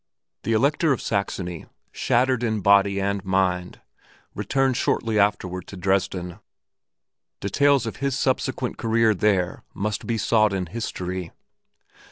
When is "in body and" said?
2.41-3.23